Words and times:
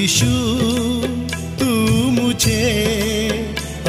यीशु 0.00 0.32
तू 1.60 1.68
मुझे 2.16 2.62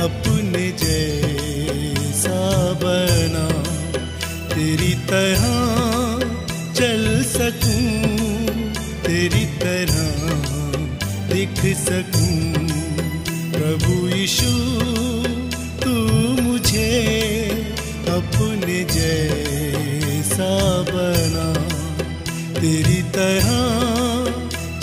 अपने 0.04 0.66
जैसा 0.82 2.40
बना 2.84 3.46
तेरी 4.54 4.94
तरह 5.10 5.46
चल 6.80 7.03
सकूं 7.34 7.86
तेरी 9.08 9.45
तरह 9.64 10.02
दिख 11.34 11.62
सकूं 11.84 12.36
प्रभु 13.58 14.08
यीशु 14.08 14.52
तू 15.84 15.94
मुझे 16.42 16.92
अपने 18.17 18.84
जैसा 18.95 20.52
बना 20.92 21.48
तेरी 22.59 23.02
तरह 23.17 23.50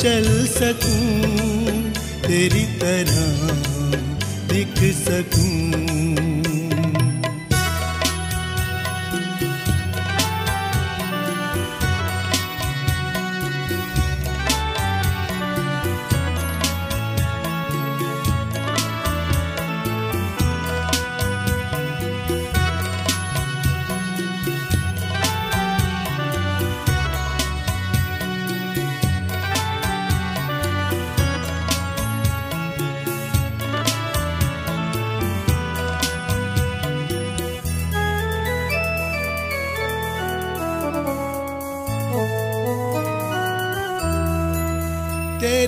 चल 0.02 0.26
सकूं 0.48 1.04
तेरी 1.04 1.17
तरह 2.78 3.67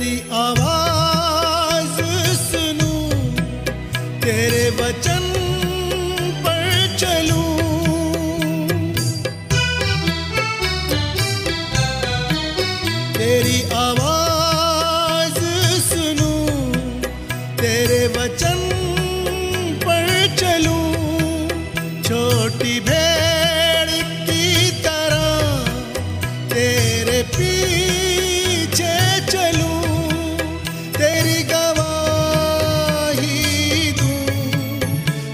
तेरी 0.01 0.15
आवाज 0.33 1.99
सुनूं 2.43 3.01
तेरे 4.25 4.65
वचन 4.79 5.30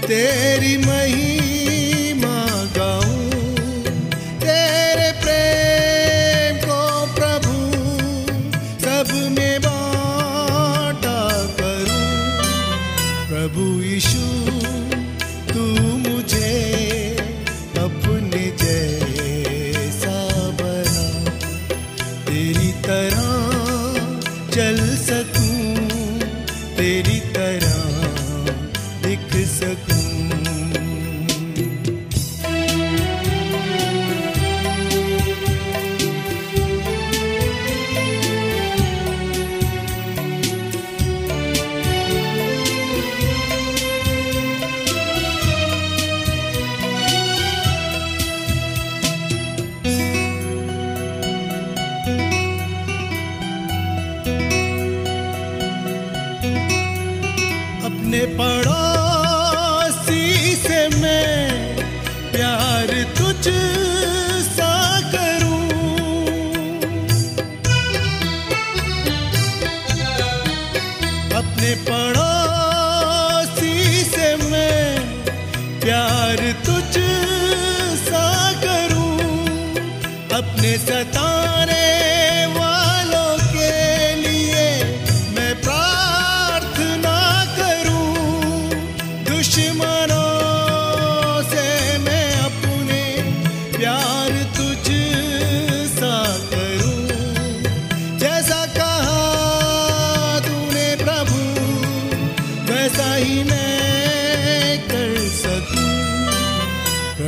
तेरी 0.07 0.77
महिमा 0.77 1.26
પડો 58.36 58.87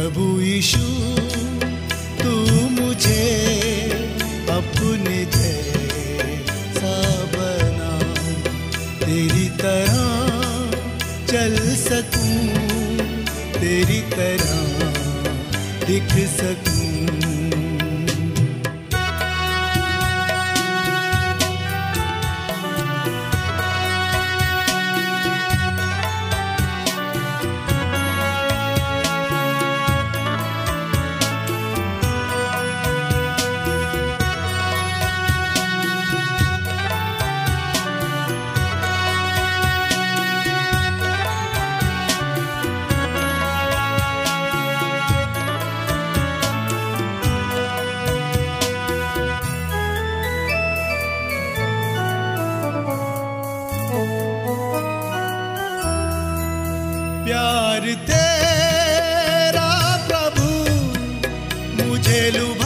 प्रभु 0.01 0.27
यीशु, 0.41 0.79
तू 2.21 2.31
मुझे 2.77 3.25
अपने 4.51 5.19
जैसा 5.35 6.95
बना। 7.35 7.91
तेरी 9.05 9.49
तरह 9.61 10.01
चल 11.33 11.59
सकूँ, 11.85 12.41
तेरी 13.61 14.01
तरह 14.17 14.57
दिख 15.87 16.19
सकूँ। 16.41 16.70
प्यार 57.25 57.85
तेरा 58.11 59.69
प्रभु 60.09 60.49
मुझे 61.81 62.21
लुभ 62.37 62.60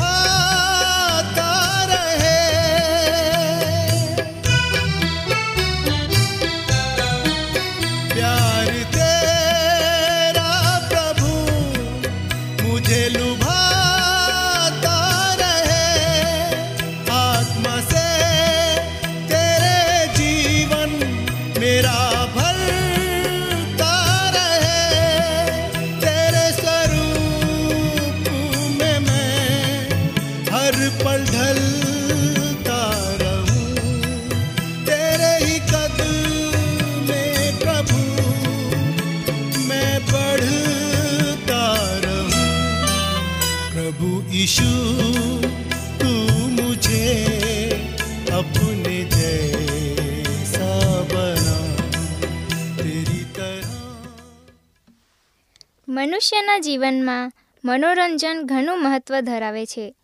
મનુષ્યના 56.14 56.58
જીવનમાં 56.58 57.32
મનોરંજન 57.64 58.42
ઘણું 58.44 58.82
મહત્ત્વ 58.82 59.20
ધરાવે 59.20 59.66
છે 59.66 59.96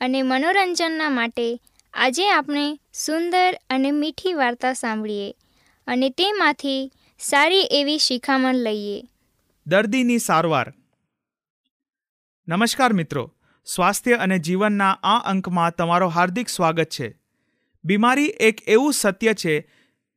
અને 0.00 0.22
મનોરંજનના 0.22 1.10
માટે 1.10 1.60
આજે 1.94 2.30
આપણે 2.30 2.80
સુંદર 2.92 3.58
અને 3.70 3.90
મીઠી 3.90 4.32
વાર્તા 4.32 4.72
સાંભળીએ 4.72 5.34
અને 5.86 6.10
તેમાંથી 6.10 6.92
સારી 7.18 7.60
એવી 7.60 7.98
શિખામણ 7.98 8.54
લઈએ. 8.54 9.02
દર્દીની 9.66 10.18
સારવાર. 10.18 10.72
નમસ્કાર 12.48 12.92
મિત્રો, 12.92 13.34
સ્વાસ્થ્ય 13.64 14.14
અને 14.14 14.38
જીવનના 14.38 14.90
આ 14.90 15.18
અંકમાં 15.18 15.70
તમારો 15.70 16.08
હાર્દિક 16.08 16.48
સ્વાગત 16.48 16.84
છે. 16.84 17.18
બીમારી 17.84 18.26
એક 18.26 18.68
એવું 18.68 18.92
સત્ય 18.92 19.34
છે 19.34 19.70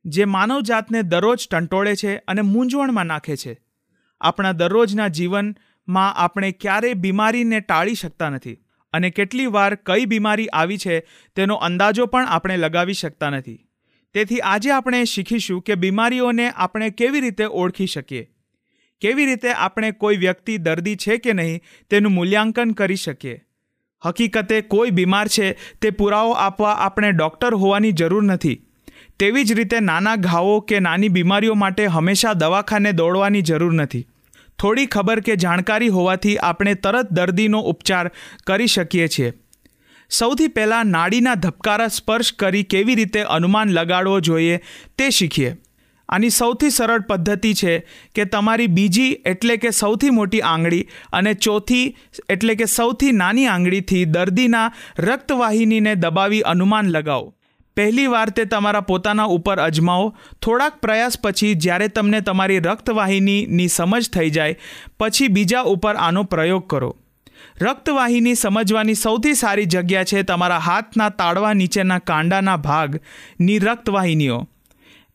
જે 0.04 0.24
માનવજાતને 0.24 1.02
દરરોજ 1.02 1.48
ટંટોળે 1.48 1.96
છે 1.96 2.16
અને 2.16 2.40
મૂંઝવણમાં 2.42 3.06
નાખે 3.06 3.36
છે. 3.36 3.65
આપણા 4.20 4.52
દરરોજના 4.52 5.08
જીવનમાં 5.08 6.14
આપણે 6.14 6.52
ક્યારેય 6.52 6.94
બીમારીને 6.94 7.60
ટાળી 7.60 7.94
શકતા 7.94 8.30
નથી 8.30 8.58
અને 8.92 9.10
કેટલી 9.10 9.46
વાર 9.46 9.74
કઈ 9.74 10.04
બીમારી 10.04 10.46
આવી 10.46 10.78
છે 10.78 11.00
તેનો 11.36 11.54
અંદાજો 11.54 12.06
પણ 12.06 12.26
આપણે 12.26 12.56
લગાવી 12.56 12.92
શકતા 12.92 13.30
નથી. 13.30 13.68
તેથી 14.14 14.40
આજે 14.40 14.70
આપણે 14.70 15.04
શીખીશું 15.04 15.62
કે 15.62 15.74
બીમારીઓને 15.74 16.50
આપણે 16.50 16.90
કેવી 16.90 17.20
રીતે 17.20 17.44
ઓળખી 17.44 17.86
શકીએ. 17.86 18.30
કેવી 19.00 19.26
રીતે 19.26 19.52
આપણે 19.52 19.90
કોઈ 19.90 20.16
વ્યક્તિ 20.16 20.58
દર્દી 20.58 20.96
છે 20.96 21.16
કે 21.16 21.32
નહીં 21.32 21.60
તેનું 21.90 22.12
મૂલ્યાંકન 22.12 22.70
કરી 22.70 22.96
શકીએ. 22.96 23.44
હકીકતે 24.06 24.60
કોઈ 24.60 24.90
બીમાર 24.90 25.28
છે 25.28 25.52
તે 25.52 25.90
પુરાવો 25.90 26.32
આપવા 26.32 26.72
આપણે 26.72 27.12
ડૉક્ટર 27.12 27.54
હોવાની 27.54 27.92
જરૂર 27.92 28.22
નથી. 28.22 28.65
તેવી 29.18 29.44
જ 29.44 29.52
રીતે 29.52 29.80
નાના 29.80 30.16
ઘાવો 30.16 30.60
કે 30.60 30.80
નાની 30.80 31.08
બીમારીઓ 31.08 31.54
માટે 31.54 31.86
હંમેશા 31.86 32.32
દવાખાને 32.32 32.92
દોડવાની 32.92 33.42
જરૂર 33.42 33.74
નથી. 33.74 34.06
થોડી 34.58 34.86
ખબર 34.86 35.20
કે 35.20 35.36
જાણકારી 35.36 35.88
હોવાથી 35.88 36.36
આપણે 36.36 36.74
તરત 36.74 37.12
દર્દીનો 37.12 37.60
ઉપચાર 37.60 38.08
કરી 38.46 38.66
શકીએ 38.66 39.08
છીએ. 39.08 39.32
સૌથી 40.10 40.48
પહેલાં 40.48 40.86
નાડીના 40.86 41.34
ધબકારા 41.34 41.88
સ્પર્શ 41.88 42.32
કરી 42.32 42.62
કેવી 42.62 42.94
રીતે 42.94 43.22
અનુમાન 43.22 43.68
લગાડવો 43.68 44.20
જોઈએ 44.20 44.60
તે 44.98 45.10
શીખીએ. 45.10 45.56
આની 46.08 46.30
સૌથી 46.30 46.70
સરળ 46.70 47.00
પદ્ધતિ 47.00 47.54
છે 47.54 47.86
કે 48.14 48.24
તમારી 48.24 48.66
બીજી 48.66 49.16
એટલે 49.26 49.56
કે 49.56 49.70
સૌથી 49.70 50.10
મોટી 50.10 50.40
આંગળી 50.40 50.88
અને 51.12 51.34
ચોથી 51.34 51.96
એટલે 52.28 52.54
કે 52.54 52.64
સૌથી 52.64 53.12
નાની 53.12 53.46
આંગળીથી 53.46 54.04
દર્દીના 54.04 54.72
રક્તવાહિનીને 54.98 55.94
દબાવી 55.94 56.40
અનુમાન 56.40 56.86
લગાવો. 56.88 57.35
પહેલી 57.76 58.06
વાર 58.06 58.30
તે 58.30 58.44
તમારા 58.44 58.80
પોતાના 58.80 59.26
ઉપર 59.36 59.60
અજમાવો. 59.60 60.06
થોડાક 60.42 60.78
પ્રયાસ 60.80 61.18
પછી 61.22 61.54
જ્યારે 61.54 61.88
તમને 61.88 62.20
તમારી 62.20 62.60
રક્તવાહિનીની 62.60 63.68
સમજ 63.68 64.10
થઈ 64.10 64.30
જાય, 64.30 64.58
પછી 65.00 65.28
બીજા 65.28 65.66
ઉપર 65.74 65.94
આનો 65.98 66.24
પ્રયોગ 66.24 66.66
કરો. 66.66 66.90
રક્તવાહિની 67.60 68.34
સમજવાની 68.34 68.94
સૌથી 68.94 69.34
સારી 69.34 69.66
જગ્યા 69.66 70.04
છે 70.04 70.22
તમારા 70.22 70.58
હાથના 70.58 71.10
તાળવા 71.20 71.54
નીચેના 71.54 71.98
કાંડાના 72.00 72.56
ભાગની 72.58 73.58
રક્તવાહિનીઓ. 73.58 74.38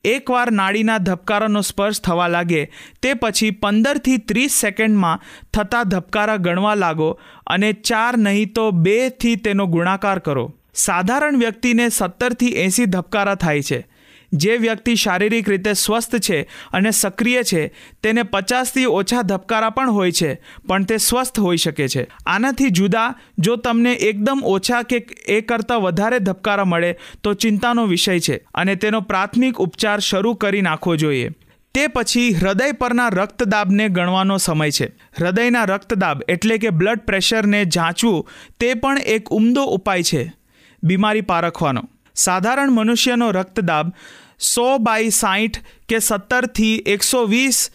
એકવાર 0.05 0.49
નાડીના 0.51 0.99
ધબકારાનો 0.99 1.61
સ્પર્શ 1.61 1.99
થવા 2.01 2.27
લાગે, 2.27 2.61
તે 3.01 3.09
પછી 3.13 3.51
પંદરથી 3.51 4.17
ત્રીસ 4.29 4.61
સેકન્ડમાં 4.61 5.21
થતા 5.53 5.83
ધબકારા 5.83 6.37
ગણવા 6.37 6.75
લાગો 6.75 7.09
અને 7.47 7.69
ચાર 7.89 8.17
નહીં 8.17 8.53
તો 8.53 8.71
બેથી 8.71 9.35
તેનો 9.35 9.67
ગુણાકાર 9.67 10.19
કરો. 10.19 10.45
સાધારણ 10.73 11.37
વ્યક્તિને 11.37 11.89
સત્તરથી 11.89 12.47
એંસી 12.47 12.85
ધબકારા 12.85 13.35
થાય 13.35 13.61
છે. 13.61 13.87
જે 14.33 14.57
વ્યક્તિ 14.57 14.95
શારીરિક 14.95 15.49
રીતે 15.49 15.73
સ્વસ્થ 15.73 16.15
છે 16.15 16.41
અને 16.73 16.91
સક્રિય 16.91 17.43
છે, 17.43 17.73
તેને 18.03 18.23
પચાસથી 18.23 18.85
ઓછા 18.85 19.21
ધબકારા 19.21 19.69
પણ 19.69 19.91
હોય 19.91 20.11
છે, 20.11 20.41
પણ 20.67 20.83
તે 20.83 20.97
સ્વસ્થ 20.97 21.39
હોઈ 21.39 21.57
શકે 21.57 21.87
છે. 21.87 22.07
આનાથી 22.25 22.69
જુદા, 22.69 23.15
જો 23.37 23.55
તમને 23.55 23.93
એકદમ 23.93 24.41
ઓછા 24.45 24.81
કે 24.81 25.05
એ 25.27 25.41
કરતાં 25.41 25.81
વધારે 25.81 26.19
ધબકારા 26.19 26.65
મળે, 26.65 26.95
તો 27.23 27.33
ચિંતાનો 27.33 27.85
વિષય 27.85 28.19
છે 28.19 28.45
અને 28.53 28.75
તેનો 28.75 29.01
પ્રાથમિક 29.01 29.61
ઉપચાર 29.61 29.99
શરૂ 29.99 30.33
કરી 30.33 30.61
નાખવો 30.61 30.95
જોઈએ. 30.95 31.29
તે 31.73 31.87
પછી 31.87 32.33
હૃદય 32.33 32.71
પરના 32.71 33.07
રક્તદાબને 33.07 33.89
ગણવાનો 33.89 34.37
સમય 34.37 34.71
છે. 34.71 34.85
હૃદયના 35.19 35.63
રક્તદાબ 35.63 36.21
એટલે 36.27 36.57
કે 36.57 36.69
બ્લડ 36.69 36.99
પ્રેશરને 36.99 37.65
જાંચવું, 37.65 38.29
તે 38.59 38.73
પણ 38.73 38.97
એક 38.97 39.29
ઉમદો 39.29 39.63
ઉપાય 39.63 40.03
છે. 40.03 40.40
બીમારી 40.83 41.21
પારખવાનો 41.21 41.83
સાધારણ 42.15 42.71
મનુષ્યનો 42.71 43.31
રક્તદાબ 43.31 43.93
સો 44.39 44.77
બાય 44.77 45.09
સાઠ 45.09 45.59
કે 45.89 45.99
સત્તરથી 45.99 46.75
એકસો 46.75 47.25
વીસ 47.25 47.71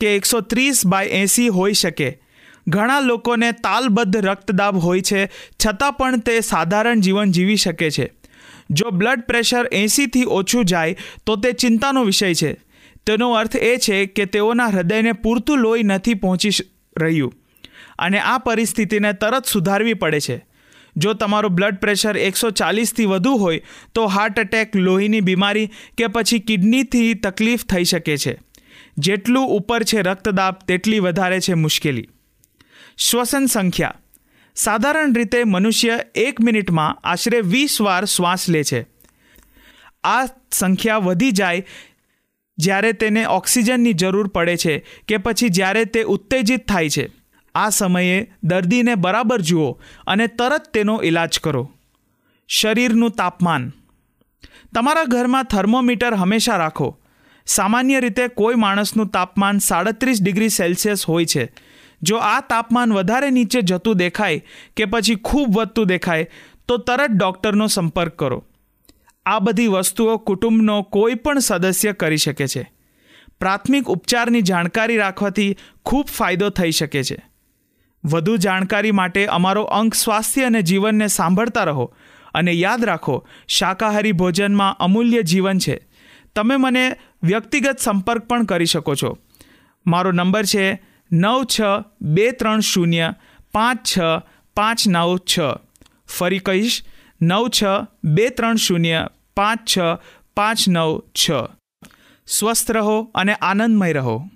કે 0.00 0.16
એકસો 0.16 0.40
ત્રીસ 0.40 0.86
બાય 0.86 1.06
એંસી 1.06 1.48
હોઈ 1.48 1.72
શકે. 1.72 2.22
ઘણા 2.68 3.00
લોકોને 3.00 3.52
તાલબદ્ધ 3.52 4.16
રક્તદાબ 4.16 4.78
હોય 4.78 5.00
છે, 5.00 5.26
છતાં 5.66 5.92
પણ 5.92 6.18
તે 6.18 6.40
સાધારણ 6.40 7.00
જીવન 7.00 7.30
જીવી 7.30 7.56
શકે 7.56 7.90
છે. 7.90 8.12
જો 8.70 8.90
બ્લડ 8.90 9.20
પ્રેશર 9.20 9.68
એંસીથી 9.72 10.24
ઓછું 10.24 10.64
જાય, 10.64 10.96
તો 11.26 11.36
તે 11.36 11.52
ચિંતાનો 11.52 12.04
વિષય 12.04 12.34
છે. 12.34 12.52
તેનો 13.06 13.32
અર્થ 13.32 13.56
એ 13.56 13.76
છે 13.76 14.06
કે 14.06 14.24
તેઓના 14.24 14.66
હૃદયને 14.66 15.12
પૂરતું 15.12 15.58
લોહી 15.58 15.82
નથી 15.82 16.14
પહોંચી 16.14 16.50
રહ્યું. 17.00 17.34
અને 17.98 18.18
આ 18.18 18.38
પરિસ્થિતિને 18.38 19.12
તરત 19.12 19.46
સુધારવી 19.46 19.94
પડે 19.94 20.20
છે. 20.20 20.51
જો 20.96 21.14
તમારું 21.14 21.50
બ્લડ 21.50 21.78
પ્રેશર 21.78 22.16
એકસો 22.16 22.50
ચાલીસથી 22.50 23.04
વધુ 23.04 23.36
હોય, 23.36 23.62
તો 23.94 24.06
હાર્ટ 24.06 24.38
એટેક 24.38 24.76
લોહીની 24.76 25.20
બીમારી 25.20 25.70
કે 25.98 26.06
પછી 26.06 26.38
કિડનીથી 26.38 27.14
તકલીફ 27.14 27.64
થઈ 27.64 27.84
શકે 27.84 28.16
છે. 28.16 28.40
જેટલું 28.98 29.46
ઉપર 29.46 29.82
છે 29.82 30.02
રક્તદાબ, 30.02 30.54
તેટલી 30.68 30.98
વધારે 30.98 31.40
છે 31.40 31.54
મુશ્કેલી. 31.54 32.08
શ્વસન 32.98 33.46
સંખ્યા. 33.46 33.94
સાધારણ 34.54 35.14
રીતે 35.14 35.44
મનુષ્ય 35.44 36.00
એક 36.14 36.40
મિનિટમાં 36.40 37.00
આશરે 37.04 37.40
વીસ 37.40 37.80
વાર 37.80 38.04
શ્વાસ 38.04 38.48
લે 38.48 38.64
છે. 38.64 38.86
આ 40.04 40.26
સંખ્યા 40.50 40.96
વધી 40.96 41.30
જાય 41.30 41.66
જ્યારે 42.58 42.92
તેને 42.92 43.24
ઓક્સિજનની 43.24 43.92
જરૂર 43.92 44.28
પડે 44.28 44.56
છે 44.56 44.86
કે 45.08 45.16
પછી 45.16 45.48
જ્યારે 45.48 45.84
તે 45.84 46.02
ઉત્તેજિત 46.02 46.68
થાય 46.68 46.88
છે. 46.88 47.21
આ 47.54 47.68
સમયે 47.68 48.32
દર્દીને 48.42 48.94
બરાબર 48.94 49.40
જુઓ 49.40 49.80
અને 50.06 50.26
તરત 50.26 50.68
તેનો 50.74 51.02
ઈલાજ 51.02 51.38
કરો. 51.38 51.72
શરીરનું 52.48 53.10
તાપમાન. 53.10 53.72
તમારા 54.74 55.04
ઘરમાં 55.04 55.44
થર્મોમીટર 55.44 56.14
હંમેશા 56.14 56.56
રાખો. 56.56 56.98
સામાન્ય 57.46 58.00
રીતે 58.00 58.28
કોઈ 58.28 58.54
માણસનું 58.54 59.06
તાપમાન 59.06 59.58
સાડત્રીસ 59.58 60.22
ડિગ્રી 60.22 60.48
સેલ્સિયસ 60.48 61.06
હોય 61.06 61.24
છે. 61.24 61.52
જો 62.02 62.16
આ 62.16 62.40
તાપમાન 62.40 62.92
વધારે 62.92 63.30
નીચે 63.30 63.62
જતું 63.62 63.96
દેખાય 63.96 64.44
કે 64.76 64.84
પછી 64.84 65.14
ખૂબ 65.14 65.56
વધતું 65.56 65.86
દેખાય, 65.86 66.30
તો 66.68 66.76
તરત 66.76 67.10
ડૉક્ટરનો 67.10 67.66
સંપર્ક 67.66 68.12
કરો. 68.12 68.44
આ 69.26 69.38
બધી 69.38 69.66
વસ્તુઓ 69.66 70.16
કુટુંબનો 70.16 70.82
કોઈ 70.82 71.14
પણ 71.14 71.38
સદસ્ય 71.38 71.92
કરી 71.92 72.16
શકે 72.16 72.46
છે. 72.46 72.72
પ્રાથમિક 73.40 73.90
ઉપચારની 73.90 74.42
જાણકારી 74.42 74.96
રાખવાથી 74.96 75.56
ખૂબ 75.84 76.06
ફાયદો 76.06 76.50
થઈ 76.50 76.70
શકે 76.70 77.04
છે. 77.04 77.31
વધુ 78.04 78.36
જાણકારી 78.36 78.90
માટે 78.90 79.26
અમારો 79.26 79.62
અંક 79.62 79.94
સ્વાસ્થ્ય 79.94 80.44
અને 80.44 80.62
જીવનને 80.62 81.06
સાંભળતા 81.06 81.64
રહો 81.64 81.94
અને 82.34 82.52
યાદ 82.52 82.84
રાખો, 82.84 83.28
શાકાહારી 83.48 84.12
ભોજનમાં 84.12 84.76
અમૂલ્ય 84.76 85.22
જીવન 85.22 85.58
છે. 85.58 85.86
તમે 86.34 86.56
મને 86.56 86.96
વ્યક્તિગત 87.22 87.78
સંપર્ક 87.78 88.22
પણ 88.22 88.44
કરી 88.44 88.66
શકો 88.66 88.94
છો. 88.94 89.18
મારો 89.86 90.12
નંબર 90.12 90.44
છે 90.44 90.82
નવ 91.12 91.44
છ 91.44 91.60
બે 92.00 92.30
ત્રણ 92.30 92.60
શૂન્ય 92.60 93.14
પાંચ 93.52 93.78
છ 93.86 93.98
પાંચ 94.56 94.88
નવ 94.88 95.18
છ. 95.18 95.38
ફરી 96.18 96.38
કહીશ, 96.38 96.84
નવ 97.22 97.48
છ 97.48 97.64
બે 98.04 98.28
ત્રણ 98.28 98.56
શૂન્ય 98.56 99.08
પાંચ 99.36 99.58
છ 99.68 99.78
પાંચ 100.36 100.68
નવ 100.68 101.00
છ. 101.00 101.30
સ્વસ્થ 102.26 102.70
રહો 102.70 103.10
અને 103.14 103.34
આનંદમય 103.34 103.92
રહો. 103.92 104.28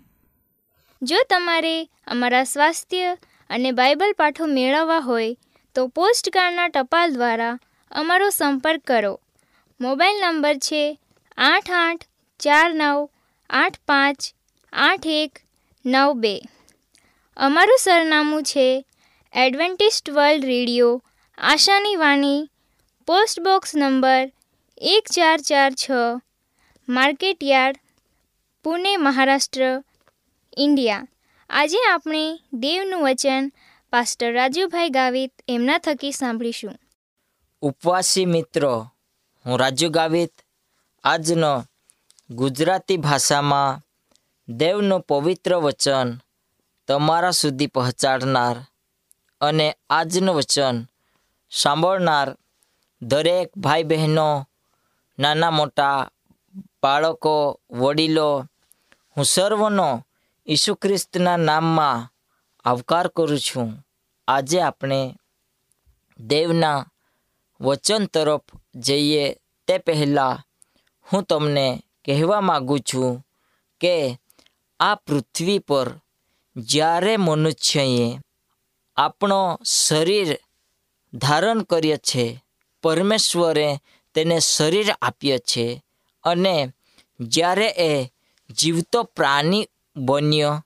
જો 1.02 1.16
તમારે 1.30 1.84
અમારા 1.84 2.44
સ્વાસ્થ્ય 2.44 3.16
અને 3.50 3.70
બાઇબલ 3.72 4.12
પાઠો 4.12 4.46
મેળવવા 4.46 4.98
હોય 4.98 5.36
તો 5.74 5.86
પોસ્ટકાર્ડના 5.88 6.68
ટપાલ 6.68 7.12
દ્વારા 7.12 7.58
અમારો 7.90 8.28
સંપર્ક 8.30 8.82
કરો. 8.84 9.20
મોબાઈલ 9.80 10.18
નંબર 10.20 10.56
છે 10.58 10.98
આઠ 11.38 11.70
આઠ 11.70 12.04
ચાર 12.40 12.68
નવ 12.74 13.08
આઠ 13.50 13.78
પાંચ 13.86 14.20
આઠ 14.72 15.06
એક 15.06 15.32
નવ 15.84 16.12
બે. 16.14 16.34
અમારું 17.36 17.78
સરનામું 17.78 18.42
છે 18.42 18.86
એડવેન્ટિસ્ટ 19.34 20.10
વર્લ્ડ 20.10 20.44
રેડિયો, 20.44 21.02
આશાની 21.38 21.96
વાણી, 21.96 22.48
પોસ્ટ 23.08 23.40
બોક્સ 23.40 23.74
નંબર 23.74 24.24
એક 24.78 25.04
ચાર 25.12 25.38
ચાર 25.40 25.72
છ 25.72 25.90
market 26.88 27.44
yard 27.44 27.76
Pune, 28.64 28.96
Maharashtra, 28.96 29.82
India. 30.56 31.06
આજે 31.50 31.76
આપણે 31.92 32.40
દેવનું 32.52 33.04
વચન 33.04 33.52
પાસ્ટર 33.92 34.32
રાજુભાઈ 34.32 34.88
ગાવિત 34.88 35.32
એમના 35.48 35.78
થકી 35.78 36.12
સાંભળીશું. 36.12 36.76
ઉપવાસી 37.62 38.26
મિત્રો, 38.26 38.90
હું 39.46 39.58
રાજુ 39.58 39.90
ગાવિત, 39.90 40.32
આજનો 41.04 41.64
ગુજરાતી 42.30 42.96
ભાષામાં 42.96 43.80
દેવનું 44.48 45.00
પવિત્ર 45.00 45.54
વચન 45.54 46.08
તમારા 46.88 47.30
સુધી 47.30 47.66
પહોંચાડનાર 47.66 48.56
અને 49.40 49.76
આજનું 49.90 50.34
વચન 50.34 50.76
સાંભળનાર 51.50 52.36
દરેક 53.02 53.58
ભાઈ 53.58 53.82
બહેનો 53.82 54.48
નાના 55.18 55.50
મોટા 55.50 56.10
બાળકો, 56.82 57.60
વડીલો, 57.70 58.46
હું 59.16 59.24
સર્વનો 59.24 60.06
ઈસુ 60.48 60.74
ખ્રિસ્તના 60.74 61.36
નામમાં 61.36 62.12
આવકાર 62.64 63.08
કરું 63.08 63.38
છું. 63.38 63.86
આજે 64.28 64.60
આપણે 64.60 65.00
દેવના 66.18 66.86
વચન 67.60 68.04
તરફ 68.04 68.46
જઈએ 68.74 69.24
તે 69.68 69.78
પહેલાં 69.78 70.42
હું 71.06 71.22
તમને 71.22 71.82
કહેવા 72.04 72.40
માગું 72.40 72.80
છું 72.80 73.26
કે 73.80 73.94
આ 74.80 74.94
પૃથ્વી 74.94 75.58
પર 75.58 75.88
જ્યારે 76.56 77.16
મનુષ્યએ 77.16 78.18
આપણો 78.96 79.60
શરીર 79.64 80.38
ધારણ 81.14 81.62
કર્યો 81.62 81.96
છે, 81.96 82.44
પરમેશ્વરે 82.82 83.68
તેને 84.14 84.40
શરીર 84.40 84.88
આપ્યો 85.02 85.38
છે 85.38 85.84
અને 86.24 86.72
જ્યારે 87.20 87.68
એ 87.68 88.12
જીવતો 88.50 89.02
પ્રાણી 89.02 89.68
બન્યો. 89.96 90.64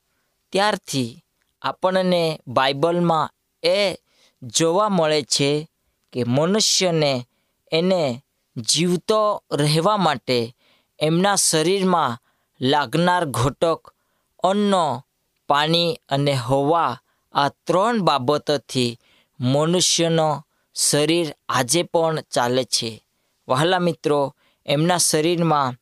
ત્યારથી 0.53 1.25
આપણને 1.63 2.41
બાઇબલમાં 2.47 3.31
એ 3.63 3.95
જોવા 4.43 4.89
મળે 4.89 5.23
છે 5.23 5.69
કે 6.13 6.25
મનુષ્યને 6.25 7.29
એને 7.73 8.25
જીવતો 8.57 9.45
રહેવા 9.53 9.97
માટે 9.97 10.57
એમના 11.01 11.37
શરીરમાં 11.37 12.19
લાગનાર 12.61 13.25
ઘટક, 13.25 13.95
અન્ન, 14.43 15.01
પાણી 15.49 16.01
અને 16.09 16.33
હવા 16.33 16.99
આ 17.33 17.49
ત્રણ 17.49 18.01
બાબતોથી 18.01 18.99
મનુષ્યનો 19.41 20.47
શરીર 20.75 21.35
આજે 21.49 21.83
પણ 21.83 22.21
ચાલે 22.21 22.65
છે. 22.65 23.07
વહાલા 23.49 23.79
મિત્રો, 23.79 24.35
એમના 24.67 24.97
શરીરમાં 24.97 25.75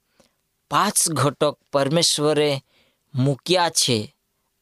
પાંચ 0.70 1.10
ઘટક 1.10 1.58
પરમેશ્વરે 1.72 2.64
મૂક્યા 3.14 3.70
છે 3.70 4.14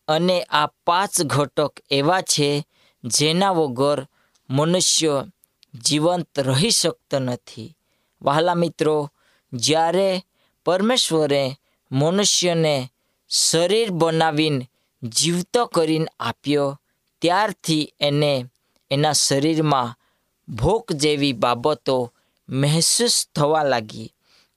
અને 0.09 0.43
આ 0.43 0.67
પાંચ 0.85 1.23
ઘટક 1.23 1.73
એવા 1.91 2.23
છે 2.23 2.67
જેના 3.05 3.50
વગર 3.50 4.07
મનુષ્ય 4.50 5.26
જીવંત 5.85 6.38
રહી 6.38 6.71
શકતો 6.71 7.19
નથી. 7.19 7.76
વહાલા 8.23 8.55
મિત્રો, 8.55 9.11
જ્યારે 9.53 10.25
પરમેશ્વરે 10.65 11.59
મનુષ્યને 11.93 12.91
શરીર 13.29 13.91
બનાવીને 13.91 14.69
જીવતો 15.03 15.67
કરીને 15.67 16.07
આપ્યો, 16.21 16.79
ત્યારથી 17.23 17.93
એને 18.00 18.47
એના 18.91 19.12
શરીરમાં 19.12 19.95
ભૂખ 20.49 20.93
જેવી 20.93 21.33
બાબતો 21.33 22.12
મહેસૂસ 22.49 23.29
થવા 23.35 23.62
લાગી 23.62 24.15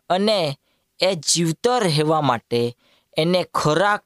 અને 0.10 0.60
એ 1.00 1.15
જીવતો 1.15 1.79
રહેવા 1.79 2.22
માટે 2.22 2.77
એને 3.21 3.41
ખોરાક 3.43 4.03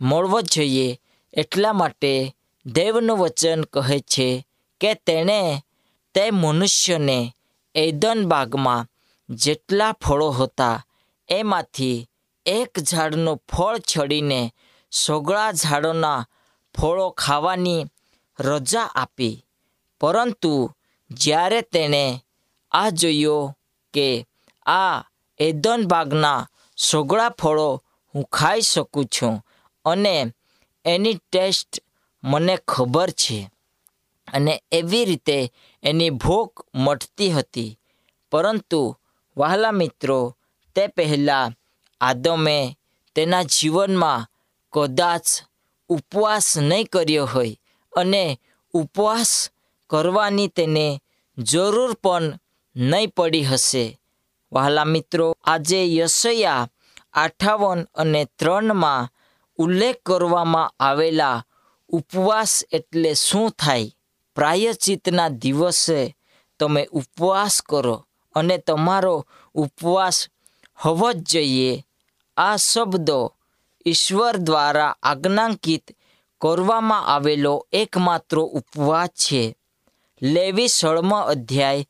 મળવો 0.00 0.38
જોઈએ 0.52 0.88
એટલા 1.32 1.72
માટે 1.72 2.12
દેવનું 2.66 3.18
વચન 3.18 3.60
કહે 3.72 3.98
છે 4.12 4.28
કે 4.80 4.90
તેણે 5.06 5.40
તે 6.14 6.24
મનુષ્યને 6.30 7.18
એદન 7.74 8.20
બાગમાં 8.28 8.88
જેટલા 9.28 9.92
ફળો 9.92 10.28
હતા 10.30 10.76
એમાંથી 11.28 12.06
એક 12.46 12.72
ઝાડનું 12.80 13.42
ફળ 13.50 13.76
છડીને 13.90 14.40
સોગળા 14.92 15.52
ઝાડોના 15.52 16.20
ફળો 16.74 17.06
ખાવાની 17.10 17.88
રજા 18.38 18.88
આપી. 18.94 19.36
પરંતુ 20.00 20.54
જ્યારે 21.10 21.60
તેણે 21.72 22.04
આ 22.72 22.90
જોયો 22.90 23.40
કે 23.94 24.08
આ 24.66 24.94
એદન 25.40 25.80
બાગના 25.86 26.48
સોગળા 26.78 27.36
ફળો 27.40 27.70
હું 28.14 28.24
ખાઈ 28.24 28.60
શકું 28.60 29.04
છું 29.04 29.46
અને 29.84 30.32
એની 30.84 31.14
ટેસ્ટ 31.14 31.82
મને 32.24 32.58
ખબર 32.68 33.10
છે. 33.10 33.50
અને 34.32 34.62
એવી 34.72 35.04
રીતે 35.04 35.52
એની 35.82 36.10
ભૂખ 36.10 36.66
મટતી 36.74 37.30
હતી. 37.30 37.78
પરંતુ 38.30 38.96
વહાલા 39.36 39.70
મિત્રો, 39.70 40.36
તે 40.74 40.86
પહેલાં 40.86 41.52
આદમે 42.00 42.78
તેના 43.14 43.42
જીવનમાં 43.42 44.26
કદાચ 44.72 45.26
ઉપવાસ 45.88 46.58
નહીં 46.58 46.86
કર્યો 46.86 47.24
હોય 47.24 47.56
અને 47.96 48.40
ઉપવાસ 48.72 49.50
કરવાની 49.90 50.48
તેને 50.48 51.02
જરૂર 51.38 51.92
પણ 51.92 52.38
નહીં 52.76 53.08
પડી 53.08 53.44
હશે. 53.44 54.00
વહાલા 54.52 54.84
મિત્રો, 54.84 55.36
આજે 55.44 55.96
યશયા 55.96 56.68
અઠાવન 57.12 57.86
અને 57.94 58.24
ત્રણમાં 58.38 59.08
ઉલ્લેખ 59.58 60.00
કરવામાં 60.02 60.74
આવેલા 60.80 61.44
ઉપવાસ 61.88 62.64
એટલે 62.72 63.14
શું 63.14 63.50
થાય? 63.50 63.90
પ્રાયચિતના 64.34 65.28
દિવસે 65.28 66.16
તમે 66.60 66.88
ઉપવાસ 66.92 67.62
કરો 67.62 68.06
અને 68.34 68.58
તમારો 68.58 69.26
ઉપવાસ 69.54 70.28
હોવો 70.84 71.12
જ 71.12 71.22
જોઈએ 71.22 71.84
આ 72.36 72.56
શબ્દો 72.56 73.34
ઈશ્વર 73.86 74.36
દ્વારા 74.36 74.96
આજ્ઞાંકિત 75.02 75.96
કરવામાં 76.40 77.06
આવેલો 77.06 77.66
એકમાત્ર 77.72 78.38
ઉપવાસ 78.38 79.08
છે. 79.08 79.56
લેવી 80.22 80.68
સળમ 80.68 81.14
અધ્યાય 81.14 81.84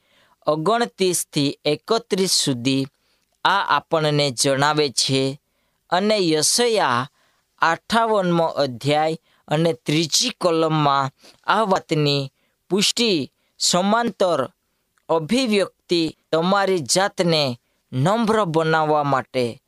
ઓગણત્રીસથી 0.47 1.59
એકત્રીસ 1.65 2.31
સુધી 2.31 2.87
આ 3.45 3.77
આપણને 3.77 4.31
જણાવે 4.31 4.89
છે 4.89 5.41
અને 5.91 6.19
યશયા 6.19 7.11
અઠાવનમો 7.59 8.47
અધ્યાય 8.47 9.19
અને 9.49 9.73
ત્રીજી 9.73 10.31
કલમમાં 10.31 11.11
આ 11.45 11.63
વાતની 11.63 12.33
પુષ્ટિ 12.71 13.33
સમાંતર 13.59 14.51
અભિવ્યક્તિ 15.09 16.17
તમારી 16.33 16.79
જાતને 16.79 17.61
નમ્ર 17.93 18.45
બનાવવા 18.45 19.05
માટે 19.05 19.63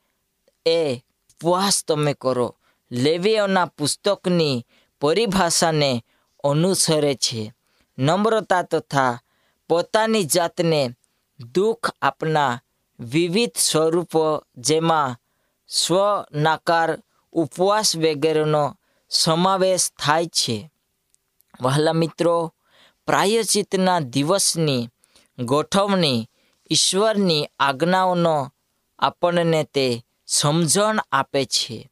એ 0.67 0.97
ઉપવાસ 0.97 1.85
તમે 1.88 2.14
કરો. 2.21 2.57
લેવીઓના 2.93 3.67
પુસ્તકની 3.67 4.67
પરિભાષાને 5.00 6.05
અનુસરે 6.45 7.14
છે. 7.14 7.55
નમ્રતા 7.99 8.62
તથા 8.62 9.21
પોતાની 9.69 10.25
જાતને 10.25 10.91
દુઃખ 11.55 11.91
આપના 12.02 12.61
વિવિધ 13.02 13.56
સ્વરૂપો 13.56 14.44
જેમાં 14.56 15.16
સ્વનાકાર 15.68 17.02
ઉપવાસ 17.32 17.97
વગેરેનો 17.97 18.76
સમાવેશ 19.11 19.90
થાય 19.99 20.26
છે. 20.26 20.71
વહાલા 21.61 21.92
મિત્રો 21.92 22.54
પ્રાયચિતના 23.06 24.00
દિવસની 24.00 24.88
ગોઠવણી 25.38 26.28
ઈશ્વરની 26.71 27.49
આજ્ઞાઓનો 27.59 28.52
આપણને 28.99 29.64
તે 29.64 30.04
સમજણ 30.26 30.99
આપે 31.12 31.44
છે. 31.44 31.90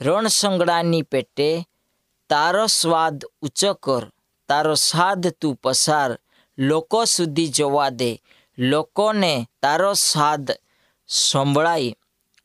રણસંગડાની 0.00 1.02
પેટે, 1.02 1.68
તારો 2.28 2.66
સ્વાદ 2.66 3.24
ઊંચો 3.42 3.74
કર, 3.74 4.12
તારો 4.48 4.74
સાદ 4.74 5.28
તું 5.28 5.56
પસાર, 5.62 6.18
લોકો 6.58 7.04
સુધી 7.04 7.48
જોવા 7.48 7.88
દે 7.88 8.22
લોકોને 8.58 9.46
તારો 9.62 9.94
સાદ 9.94 10.46
સંભળાય. 11.08 11.94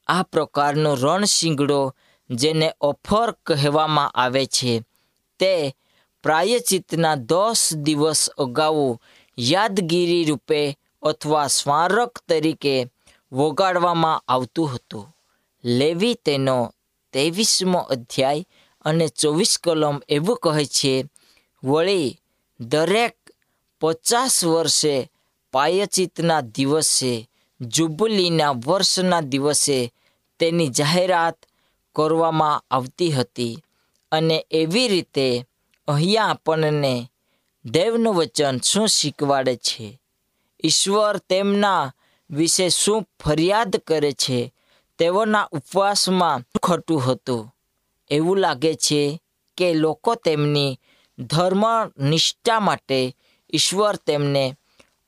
આ 0.08 0.24
પ્રકારનો 0.24 0.96
રણશીંગડો 0.96 1.94
જેને 2.30 2.68
ઓફર 2.82 3.30
કહેવામાં 3.46 4.14
આવે 4.14 4.46
છે, 4.46 4.84
તે 5.40 5.54
પ્રાયચિતના 6.24 7.16
દસ 7.16 7.62
દિવસ 7.76 8.22
અગાઉ 8.38 9.00
યાદગીરી 9.38 10.26
રૂપે 10.26 10.78
અથવા 11.04 11.48
સ્મારક 11.48 12.14
તરીકે 12.28 12.76
વગાડવામાં 13.32 14.24
આવતું 14.28 14.72
હતું. 14.74 15.12
લેવી 15.64 16.16
તેનો 16.16 16.58
ત્રેવીસમો 17.14 17.80
અધ્યાય 17.94 18.48
અને 18.86 19.06
ચોવીસ 19.10 19.54
કલમ 19.64 19.98
એવું 20.08 20.42
કહે 20.44 20.66
છે, 20.66 20.94
વળી 21.64 22.18
દરેક 22.60 23.16
પચાસ 23.82 24.36
વર્ષે 24.46 25.11
પાયચિતના 25.52 26.42
દિવસે, 26.42 27.30
જુબલીના 27.62 28.52
વર્ષના 28.52 29.22
દિવસે 29.22 29.94
તેની 30.40 30.68
જાહેરાત 30.68 31.38
કરવામાં 31.96 32.64
આવતી 32.72 33.12
હતી 33.12 33.64
અને 34.12 34.46
એવી 34.52 34.88
રીતે 34.88 35.46
અહીંયા 35.88 36.26
આપણને 36.26 37.10
દેવનું 37.66 38.16
વચન 38.16 38.60
શું 38.60 38.88
શીખવાડે 38.88 39.56
છે? 39.56 40.02
ઈશ્વર 40.64 41.18
તેમના 41.18 41.94
વિશે 42.30 42.70
શું 42.70 43.08
ફરિયાદ 43.24 43.76
કરે 43.88 44.12
છે? 44.12 44.54
તેઓના 44.98 45.48
ઉપવાસમાં 45.52 46.44
ખોટું 46.64 47.06
હતું? 47.06 47.56
એવું 48.10 48.38
લાગે 48.38 48.76
છે 48.76 49.22
કે 49.58 49.74
લોકો 49.74 50.16
તેમની 50.16 50.80
ધર્મ 51.20 51.64
નિષ્ઠા 52.10 52.60
માટે 52.60 53.16
ઈશ્વર 53.54 53.96
તેમને 53.96 54.56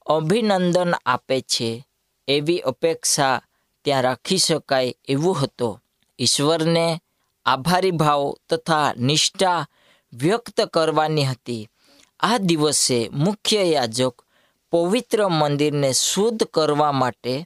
અભિનંદન 0.05 0.93
આપે 1.05 1.41
છે. 1.41 1.85
એવી 2.27 2.59
અપેક્ષા 2.61 3.41
ત્યાં 3.85 4.03
રાખી 4.03 4.37
શકાય 4.37 4.93
એવું 5.07 5.35
હતું. 5.35 5.81
ઈશ્વરને 6.19 7.01
આભારી 7.45 7.91
ભાવ 7.91 8.33
તથા 8.49 8.93
નિષ્ઠા 8.97 9.65
વ્યક્ત 10.13 10.57
કરવાની 10.65 11.23
હતી. 11.23 11.69
આ 12.19 12.37
દિવસે 12.37 13.09
મુખ્ય 13.13 13.63
યાજક 13.63 14.15
પવિત્ર 14.71 15.29
મંદિરને 15.29 15.93
શુદ્ધ 15.93 16.43
કરવા 16.43 16.91
માટે 16.91 17.45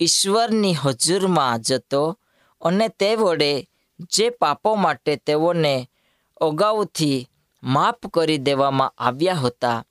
ઈશ્વરની 0.00 0.72
હજુરમાં 0.72 1.60
જતો 1.60 2.18
અને 2.62 2.88
તે 2.88 3.16
વડે 3.16 3.68
જે 4.10 4.30
પાપો 4.30 4.76
માટે 4.76 5.16
તેઓને 5.16 5.88
અગાઉથી 6.40 7.28
માફ 7.62 8.06
કરી 8.06 8.38
દેવામાં 8.38 8.96
આવ્યા 8.98 9.34
હતા, 9.34 9.84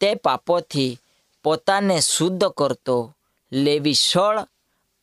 તે 0.00 0.14
પાપોથી 0.14 0.98
પોતાને 1.44 2.00
શુદ્ધ 2.00 2.44
કરતો. 2.44 3.14
લેવી 3.52 3.94
સળ 3.94 4.46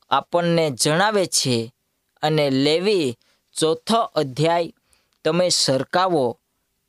આપણને 0.10 0.72
જણાવે 0.72 1.26
છે 1.26 1.74
અને 2.22 2.50
લેવી 2.50 3.18
ચોથો 3.54 4.00
અધ્યાય 4.02 4.74
તમે 5.26 5.50
સરકાવો, 5.50 6.38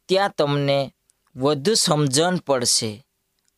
ત્યાં 0.08 0.30
તમને 0.30 0.94
વધુ 1.36 1.74
સમજણ 1.74 2.36
પડશે. 2.36 3.06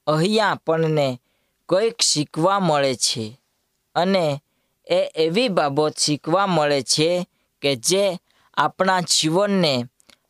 અહીંયા 0.07 0.51
આપણને 0.51 1.21
કંઈક 1.69 2.03
શીખવા 2.03 2.61
મળે 2.61 2.95
છે 2.95 3.41
અને 3.95 4.43
એ 4.87 4.97
એવી 4.97 5.49
બાબત 5.49 5.99
શીખવા 5.99 6.47
મળે 6.47 6.83
છે 6.83 7.27
કે 7.63 7.77
જે 7.77 8.19
આપણા 8.55 9.01
જીવનને 9.01 9.85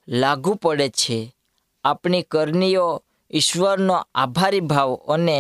લાગુ 0.09 0.55
પડે 0.55 0.89
છે. 0.89 1.37
આપણી 1.85 2.23
કરણીઓ 2.23 3.03
ઈશ્વરનો 3.33 3.97
આભારી 4.15 4.61
ભાવ 4.61 4.91
અને 5.15 5.39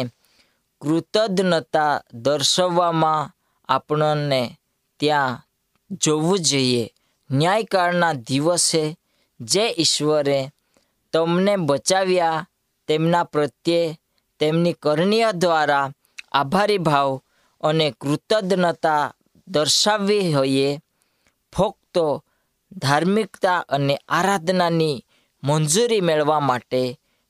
કૃતજ્ઞતા 0.82 2.02
દર્શાવવામાં 2.14 3.30
આપણને 3.68 4.40
ત્યાં 5.00 5.40
જોવું 6.00 6.38
જોઈએ. 6.38 6.84
ન્યાયકાળના 7.30 8.14
દિવસે 8.26 8.96
જે 9.40 9.64
ઈશ્વરે 9.72 10.50
તમને 11.12 11.56
બચાવ્યા 11.56 12.46
તેમના 12.88 13.24
પ્રત્યે 13.24 13.96
તેમની 14.40 14.72
કરણીય 14.74 15.30
દ્વારા 15.32 15.92
આભારી 16.32 16.78
ભાવ 16.78 17.10
અને 17.60 17.86
કૃતજ્ઞતા 18.00 19.12
દર્શાવવી 19.48 20.32
હોઈએ, 20.34 20.80
ફક્ત 21.52 21.96
ધાર્મિકતા 22.78 23.64
અને 23.68 23.94
આરાધનાની 24.08 25.04
મંજૂરી 25.42 26.00
મેળવવા 26.00 26.40
માટે 26.40 26.82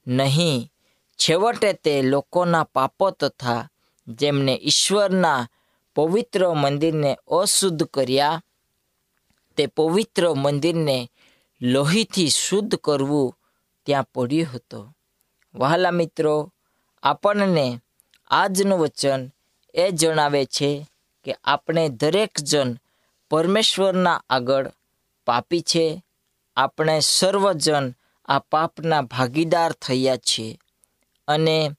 નહીં. 0.06 0.70
છેવટે 1.16 1.72
તે 1.72 2.02
લોકોના 2.02 2.64
પાપો 2.64 3.10
તથા 3.10 3.68
જેમને 4.08 4.60
ઈશ્વરના 4.62 5.48
પવિત્ર 5.94 6.54
મંદિરને 6.54 7.18
અશુદ્ધ 7.28 7.82
કર્યા, 7.82 8.42
તે 9.56 9.66
પવિત્ર 9.66 10.34
મંદિરને 10.34 11.10
લોહીથી 11.60 12.28
શુદ્ધ 12.28 12.74
કરવું 12.74 13.38
ત્યાં 13.86 14.04
પડ્યું 14.04 14.48
હતું. 14.54 14.96
વહાલા 15.54 15.90
મિત્રો, 15.90 16.52
આપણને 17.02 17.80
આજનું 18.30 18.78
વચન 18.78 19.32
એ 19.74 19.90
જણાવે 19.90 20.44
છે 20.44 20.86
કે 21.24 21.36
આપણે 21.44 21.88
દરેક 21.88 22.40
જણ 22.40 22.76
પરમેશ્વરના 23.30 24.24
આગળ 24.30 24.72
પાપી 25.26 25.60
છે. 25.60 26.04
આપણે 26.56 27.00
સર્વજન 27.00 27.94
આ 28.24 28.38
પાપના 28.38 29.02
ભાગીદાર 29.02 29.72
થયા 29.72 30.16
છીએ 30.16 30.58
અને 31.28 31.70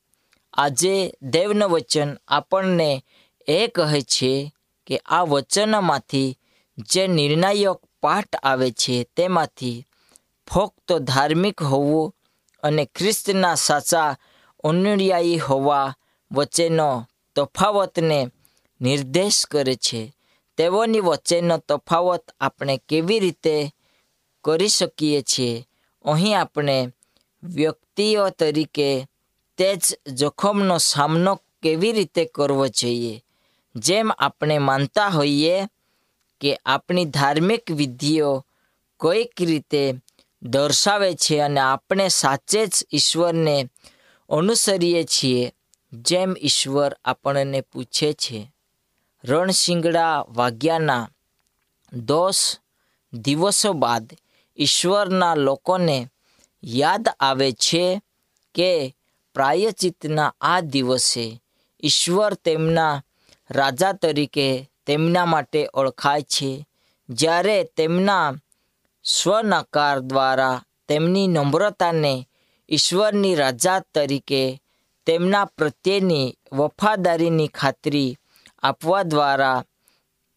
આજે 0.54 1.14
દેવનું 1.22 1.70
વચન 1.70 2.18
આપણને 2.28 3.06
એ 3.48 3.68
કહે 3.68 4.02
છે 4.02 4.54
કે 4.88 4.98
આ 4.98 5.24
વચનમાંથી 5.24 6.38
જે 6.78 7.08
નિર્ણાયક 7.08 7.78
પાઠ 8.02 8.36
આવે 8.44 8.72
છે 8.72 9.04
તેમાંથી 9.04 9.86
ફક્ત 10.48 10.94
ધાર્મિક 10.94 11.62
હોવું 11.62 12.16
અને 12.64 12.86
ખ્રિસ્તના 12.86 13.56
સાચા 13.56 14.18
અનુયાયી 14.64 15.38
હોવા 15.38 15.96
વચ્ચેનો 16.32 17.08
તફાવતને 17.36 18.28
નિર્દેશ 18.82 19.46
કરે 19.46 19.76
છે. 19.76 20.16
તેઓની 20.58 21.00
વચ્ચેનો 21.00 21.58
તફાવત 21.58 22.32
આપણે 22.40 22.82
કેવી 22.90 23.20
રીતે 23.20 23.74
કરી 24.44 24.68
શકીએ 24.68 25.22
છીએ? 25.22 25.68
અહીં 26.06 26.42
આપણે 26.42 26.94
વ્યક્તિઓ 27.44 28.30
તરીકે 28.30 29.08
તે 29.58 29.76
જ 29.76 30.12
જોખમનો 30.14 30.78
સામનો 30.78 31.36
કેવી 31.36 31.92
રીતે 31.92 32.26
કરવો 32.26 32.68
જોઈએ? 32.68 33.24
જેમ 33.76 34.12
આપણે 34.12 34.58
માનતા 34.58 35.08
હોઈએ 35.08 35.66
કે 36.42 36.60
આપણી 36.66 37.06
ધાર્મિક 37.06 37.72
વિધિઓ 37.72 38.46
કોઈક 38.98 39.42
રીતે 39.42 39.94
દર્શાવે 40.44 41.16
છે 41.16 41.40
અને 41.40 41.60
આપણે 41.60 42.08
સાચે 42.08 42.66
જ 42.66 42.72
ઈશ્વરને 42.94 43.70
અનુસરીએ 44.30 45.04
છીએ, 45.04 45.54
જેમ 45.94 46.36
ઈશ્વર 46.42 46.98
આપણને 47.06 47.62
પૂછે 47.62 48.14
છે. 48.14 48.52
રણશિંગડા 49.24 50.26
વાગ્યાના 50.30 51.10
દોષ 51.94 52.58
દિવસો 53.14 53.74
બાદ 53.74 54.14
ઈશ્વરના 54.58 55.36
લોકોને 55.36 56.08
યાદ 56.64 57.10
આવે 57.20 57.52
છે 57.52 58.02
કે 58.56 58.96
પ્રાયચિતના 59.34 60.34
આ 60.42 60.62
દિવસે 60.62 61.42
ઈશ્વર 61.84 62.34
તેમના 62.34 63.02
રાજા 63.52 63.94
તરીકે 63.94 64.70
તેમના 64.86 65.26
માટે 65.26 65.70
ઓળખાય 65.74 66.22
છે. 66.22 66.68
જ્યારે 67.10 67.64
તેમના 67.64 68.34
સ્વનકાર 69.04 70.00
દ્વારા 70.00 70.64
તેમની 70.88 71.28
નમ્રતાને 71.28 72.28
ઈશ્વરની 72.70 73.36
રાજા 73.36 73.80
તરીકે 73.80 74.62
તેમના 75.06 75.46
પ્રત્યેની 75.46 76.38
વફાદારીની 76.54 77.48
ખાતરી 77.48 78.18
આપવા 78.64 79.04
દ્વારા 79.04 79.64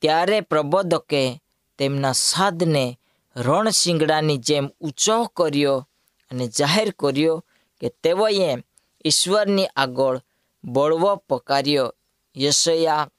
ત્યારે 0.00 0.40
પ્રબોધકે 0.40 1.40
તેમના 1.79 2.12
સાધને 2.12 2.98
રણશિંગડાની 3.37 4.37
જેમ 4.37 4.68
ઊંચો 4.81 5.25
કર્યો 5.25 5.88
અને 6.31 6.49
જાહેર 6.49 6.90
કર્યો 6.90 7.44
કે 7.81 7.88
તેઓએ 7.88 8.57
ઈશ્વરની 9.05 9.66
આગળ 9.66 10.20
બળવો 10.64 11.16
પકાર્યો. 11.16 11.94
યશયા 12.37 13.11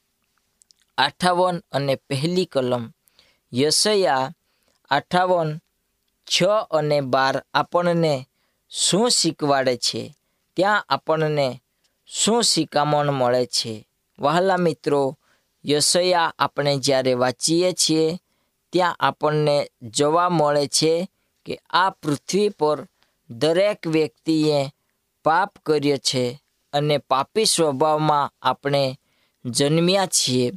અઠાવન 0.97 1.63
અને 1.71 1.95
પહેલી 1.95 2.45
કલમ. 2.45 2.93
યશયા 3.53 4.31
અઠાવન, 4.89 5.57
છ 6.25 6.43
અને 6.71 7.01
બાર 7.01 7.45
આપણને 7.53 8.27
શું 8.69 9.09
શીખવાડે 9.09 9.77
છે? 9.77 10.15
ત્યાં 10.55 10.81
આપણને 10.81 11.61
શું 12.07 12.43
શિકામણ 12.43 13.11
મળે 13.11 13.45
છે? 13.45 13.87
વહાલા 14.19 14.57
મિત્રો, 14.57 15.17
યશયા 15.65 16.35
આપણે 16.39 16.77
જ્યારે 16.77 17.13
વાંચીએ 17.13 17.71
છીએ 17.71 18.17
ત્યાં 18.77 18.95
આપણને 18.95 19.71
જોવા 19.81 20.29
મળે 20.29 20.67
છે 20.67 21.09
કે 21.45 21.59
આ 21.69 21.89
પૃથ્વી 21.89 22.49
પર 22.49 22.87
દરેક 23.29 23.87
વ્યક્તિએ 23.87 24.69
પાપ 25.23 25.53
કર્યો 25.65 25.97
છે 25.97 26.41
અને 26.73 26.97
પાપી 26.97 27.45
સ્વભાવમાં 27.45 28.31
આપણે 28.41 28.99
જન્મ્યા 29.45 30.05
છીએ. 30.05 30.51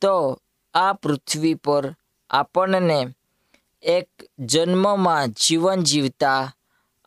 તો 0.00 0.40
આ 0.74 0.92
પૃથ્વી 0.92 1.54
પર 1.54 1.94
આપણને 2.30 3.06
એક 3.82 4.08
જન્મમાં 4.38 5.28
જીવન 5.28 5.82
જીવતા 5.82 6.52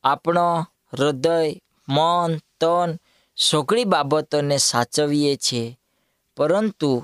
આપણો 0.04 0.66
હૃદય, 0.94 1.56
મન, 1.90 2.38
તન 2.62 2.98
સઘળી 3.38 3.84
બાબતોને 3.84 4.58
સાચવીએ 4.58 5.36
છીએ. 5.36 5.80
પરંતુ 6.38 7.04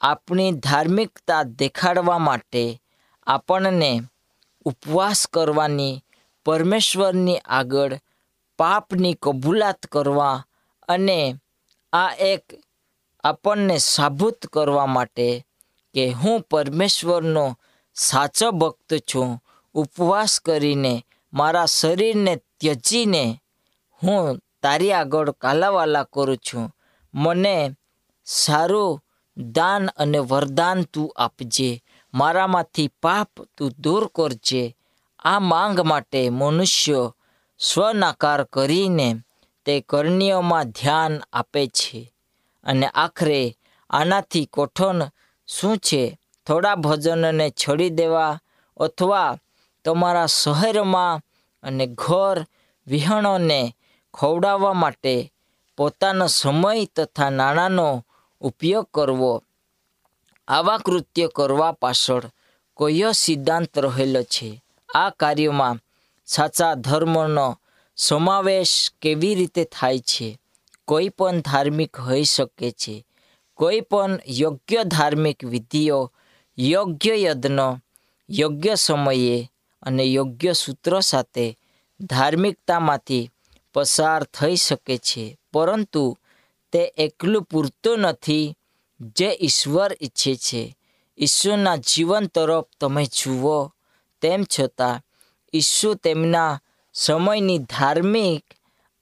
આપણી 0.00 0.52
ધાર્મિકતા 0.52 1.42
દેખાડવા 1.42 2.18
માટે 2.18 2.64
આપણને 3.26 3.90
ઉપવાસ 4.64 5.20
કરવાની, 5.26 6.02
પરમેશ્વરની 6.44 7.44
આગળ 7.58 7.92
પાપની 8.58 9.20
કબૂલાત 9.22 9.80
કરવા 9.92 10.36
અને 10.88 11.18
આ 11.92 12.10
એક 12.32 12.44
આપણને 13.24 13.76
સાબુત 13.78 14.38
કરવા 14.52 14.86
માટે 14.86 15.28
કે 15.94 16.04
હું 16.10 16.38
પરમેશ્વરનો 16.50 17.46
સાચો 17.96 18.48
ભક્ત 18.52 18.90
છું, 19.08 19.30
ઉપવાસ 19.74 20.32
કરીને 20.40 20.94
મારા 21.32 21.74
શરીરને 21.78 22.34
ત્યજીને 22.60 23.24
હું 24.02 24.38
તારી 24.62 24.92
આગળ 24.92 25.30
કાલાવાલા 25.32 26.10
કરું 26.12 26.36
છું. 26.36 26.74
મને 27.14 27.56
સારું 28.26 29.00
દાન 29.38 29.86
અને 29.86 30.18
વરદાન 30.18 30.82
તું 30.82 31.14
આપજે. 31.16 31.84
મારામાંથી 32.14 32.88
પાપ 32.88 33.30
તું 33.56 33.72
દૂર 33.78 34.10
કરજે. 34.14 34.76
આ 35.18 35.38
માંગ 35.38 35.80
માટે 35.80 36.30
મનુષ્ય 36.30 37.12
સ્વનાકાર 37.58 38.44
કરીને 38.44 39.14
તે 39.64 39.80
કરણીઓમાં 39.80 40.70
ધ્યાન 40.70 41.20
આપે 41.32 41.66
છે. 41.66 42.12
અને 42.64 42.86
આખરે 42.86 43.56
આનાથી 43.90 44.48
કઠોન 44.52 45.02
શું 45.46 45.78
છે? 45.78 46.20
થોડા 46.46 46.74
ભજનને 46.74 47.50
છોડી 47.50 47.90
દેવા 47.90 48.38
અથવા 48.76 49.38
તમારા 49.84 50.26
શહેરમાં 50.26 51.20
અને 51.62 51.86
ઘર 51.86 52.46
વિહણોને 52.86 53.76
ખવડાવવા 54.14 54.72
માટે 54.72 55.32
પોતાનો 55.76 56.26
સમય 56.26 56.84
તથા 56.96 57.30
નાણાંનો 57.30 58.04
ઉપયોગ 58.40 58.86
કરવો. 58.94 59.44
આવા 60.48 60.78
કૃત્ય 60.78 61.28
કરવા 61.34 61.72
પાછળ 61.72 62.24
કયો 62.76 63.12
સિદ્ધાંત 63.12 63.78
રહેલો 63.78 64.22
છે? 64.22 64.64
આ 64.94 65.10
કાર્યમાં 65.10 65.78
સાચા 66.26 66.74
ધર્મનો 66.74 67.58
સમાવેશ 67.96 68.92
કેવી 69.02 69.34
રીતે 69.34 69.64
થાય 69.64 69.98
છે? 69.98 70.38
કોઈ 70.84 71.08
પણ 71.08 71.40
ધાર્મિક 71.40 71.96
હોઈ 71.96 72.24
શકે 72.24 72.70
છે. 72.70 73.04
કોઈ 73.54 73.80
પણ 73.80 74.20
યોગ્ય 74.28 74.84
ધાર્મિક 74.84 75.44
વિધિઓ, 75.44 76.12
યોગ્ય 76.58 77.22
યજ્ઞ, 77.22 77.58
યોગ્ય 78.30 78.74
સમયે 78.74 79.50
અને 79.82 80.04
યોગ્ય 80.04 80.52
સૂત્રો 80.52 81.00
સાથે 81.00 81.58
ધાર્મિકતામાંથી 82.00 83.30
પસાર 83.74 84.24
થઈ 84.24 84.56
શકે 84.56 84.98
છે. 84.98 85.38
પરંતુ 85.52 86.18
તે 86.72 86.92
એકલું 86.96 87.42
પૂરતું 87.42 87.98
નથી, 87.98 88.56
જે 89.00 89.38
ઈશ્વર 89.40 89.96
ઈચ્છે 90.00 90.34
છે. 90.36 90.76
ઈશ્વરના 91.18 91.76
જીવન 91.76 92.26
તરફ 92.26 92.64
તમે 92.80 93.04
જુઓ 93.04 93.72
તેમ 94.20 94.44
છતાં, 94.44 95.02
ઈસુ 95.54 95.94
તેમના 95.94 96.60
સમયની 96.94 97.58
ધાર્મિક 97.58 98.44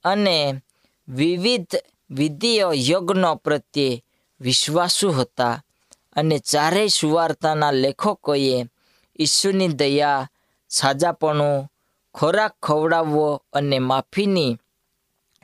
અને 0.04 0.62
વિવિધ 1.08 1.74
વિધિઓ 2.10 2.72
યજ્ઞો 2.72 3.34
પ્રત્યે 3.34 4.04
વિશ્વાસુ 4.40 5.10
હતા 5.10 5.64
અને 6.16 6.38
ચારેય 6.38 6.88
સુવાર્તાના 6.88 7.70
લેખકોએ 7.70 8.64
ઈસુની 9.18 9.68
દયા, 9.68 10.28
સાજાપણું, 10.68 11.72
ખોરાક 12.14 12.56
ખવડાવવો 12.62 13.42
અને 13.52 13.78
માફીની 13.78 14.58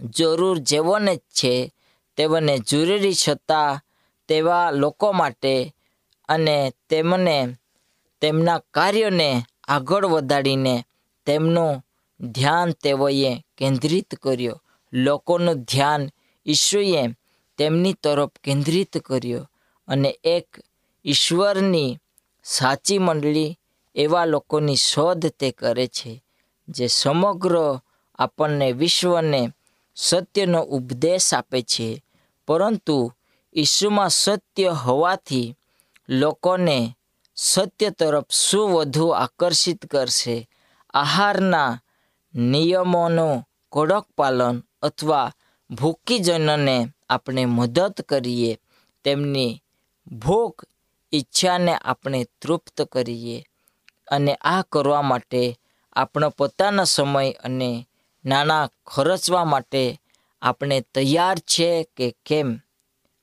જરૂર 0.01 0.59
જેવોને 0.59 1.17
જ 1.17 1.19
છે 1.19 1.75
તેઓને 2.23 2.59
જરૂરી 2.59 3.15
છતાં 3.29 3.81
તેવા 4.29 4.71
લોકો 4.71 5.13
માટે 5.13 5.75
અને 6.29 6.73
તેમને 6.89 7.57
તેમના 8.21 8.59
કાર્યોને 8.59 9.43
આગળ 9.69 10.07
વધારીને 10.07 10.85
તેમનું 11.27 11.83
ધ્યાન 12.21 12.71
તેઓએ 12.73 13.45
કેન્દ્રિત 13.57 14.15
કર્યો. 14.15 14.63
લોકોનું 14.93 15.55
ધ્યાન 15.55 16.03
ઈશુએ 16.47 17.03
તેમની 17.59 17.93
તરફ 17.93 18.31
કેન્દ્રિત 18.45 18.99
કર્યો 18.99 19.51
અને 19.89 20.11
એક 20.25 20.49
ઈશ્વરની 21.05 21.99
સાચી 22.45 22.99
મંડળી 22.99 23.59
એવા 23.95 24.25
લોકોની 24.25 24.77
શોધ 24.77 25.27
તે 25.27 25.51
કરે 25.51 25.87
છે, 25.87 26.23
જે 26.69 26.87
સમગ્ર 26.87 27.81
આપણને 28.19 28.73
વિશ્વને 28.73 29.49
સત્યનો 29.97 30.61
ઉપદેશ 30.63 31.35
આપે 31.35 31.63
છે. 31.63 32.03
પરંતુ 32.53 33.13
ઈસુમાં 33.55 34.11
સત્ય 34.11 34.69
હોવાથી 34.69 35.57
લોકોને 36.09 36.97
સત્ય 37.37 37.91
તરફ 37.91 38.31
શું 38.31 38.73
વધુ 38.73 39.09
આકર્ષિત 39.09 39.87
કરશે? 39.87 40.49
આહારના 40.95 41.81
નિયમોનું 42.35 43.49
કડક 43.73 44.07
પાલન 44.19 44.63
અથવા 44.83 45.33
ભૂકીજનને 45.71 46.89
આપણે 47.11 47.47
મદદ 47.47 48.01
કરીએ, 48.01 48.59
તેમની 49.05 49.63
ભૂખ 50.07 50.65
ઈચ્છાને 51.13 51.75
આપણે 51.77 52.25
તૃપ્ત 52.43 52.83
કરીએ 52.83 53.47
અને 54.09 54.35
આ 54.35 54.63
કરવા 54.63 55.03
માટે 55.03 55.59
આપણો 55.93 56.31
પોતાનો 56.31 56.85
સમય 56.85 57.31
અને 57.31 57.89
નાણાં 58.25 58.69
ખર્ચવા 58.87 59.45
માટે 59.45 60.02
આપણે 60.43 60.81
તૈયાર 60.81 61.39
છે 61.39 61.89
કે 61.97 62.17
કેમ? 62.27 62.61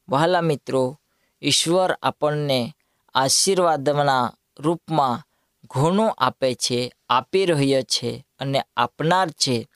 વહાલા 0.10 0.42
મિત્રો, 0.42 1.00
ઈશ્વર 1.42 1.92
આપણને 1.92 2.76
આશીર્વાદના 3.16 4.34
રૂપમાં 4.60 5.24
ઘણું 5.66 6.12
આપે 6.12 6.54
છે, 6.54 6.92
આપી 7.10 7.46
રહ્યો 7.46 7.82
છે 7.82 8.26
અને 8.40 8.62
આપનાર 8.78 9.30
છે. 9.30 9.68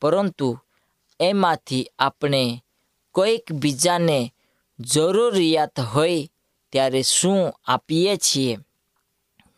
પરંતુ 0.00 0.58
એમાંથી 1.20 1.90
આપણે 1.98 2.64
કોઈક 3.12 3.52
બીજાને 3.52 4.32
જરૂરિયાત 4.80 5.80
હોય 5.80 6.28
ત્યારે 6.72 7.02
શું 7.02 7.52
આપીએ 7.66 8.16
છીએ? 8.16 8.58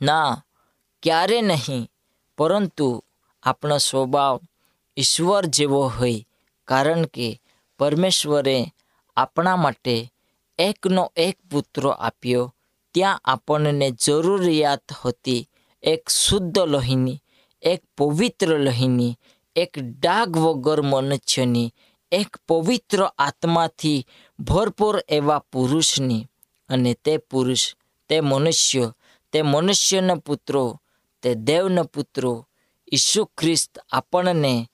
ના, 0.03 0.45
ક્યારે 1.03 1.41
નહીં. 1.41 1.91
પરંતુ 2.39 3.05
આપણો 3.43 3.79
સ્વભાવ 3.79 4.41
ઈશ્વર 4.97 5.47
જેવો 5.47 5.89
હોય 5.89 6.27
કારણ 6.71 7.05
કે 7.07 7.43
પરમેશ્વરે 7.79 8.75
આપણા 9.17 9.57
માટે 9.57 10.13
એકનો 10.59 11.13
એક 11.17 11.39
પુત્ર 11.51 11.89
આપ્યો. 11.89 12.55
ત્યાં 12.95 13.21
આપણને 13.25 13.91
જરૂરિયાત 13.91 14.85
હતી 15.05 15.49
એક 15.83 16.09
શુદ્ધ 16.09 16.59
લોહીની, 16.59 17.23
એક 17.63 17.83
પવિત્ર 17.99 18.59
લોહીની, 18.59 19.19
એક 19.57 19.79
ડાઘ 19.79 20.39
વગર 20.39 20.81
મનુષ્યની, 20.83 21.75
એક 22.13 22.37
પવિત્ર 22.49 23.05
આત્માથી 23.19 24.07
ભરપૂર 24.41 25.03
એવા 25.09 25.39
પુરુષની. 25.39 26.27
અને 26.69 26.95
તે 26.95 27.17
પુરુષ, 27.17 27.75
તે 28.09 28.21
મનુષ્ય, 28.21 28.93
તે 29.33 29.43
મનુષ્યના 29.43 30.15
પુત્રો, 30.15 30.81
તે 31.23 31.35
દેવના 31.35 31.83
પુત્રો 31.83 32.49
ઈસુ 32.93 33.25
ખ્રિસ્ત 33.25 33.79
આપણને 33.93 34.71